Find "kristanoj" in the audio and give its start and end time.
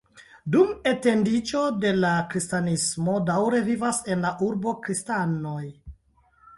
4.85-5.65